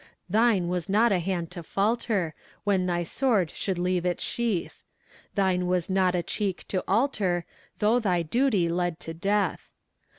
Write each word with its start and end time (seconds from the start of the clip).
Thine 0.27 0.67
was 0.67 0.89
not 0.89 1.11
a 1.11 1.19
hand 1.19 1.51
to 1.51 1.61
falter 1.61 2.33
When 2.63 2.87
thy 2.87 3.03
sword 3.03 3.51
should 3.51 3.77
leave 3.77 4.03
its 4.03 4.23
sheath: 4.23 4.81
Thine 5.35 5.67
was 5.67 5.91
not 5.91 6.15
a 6.15 6.23
cheek 6.23 6.67
to 6.69 6.83
alter, 6.87 7.45
Though 7.77 7.99
thy 7.99 8.23
duty 8.23 8.67
led 8.67 8.99
to 9.01 9.13
death! 9.13 9.69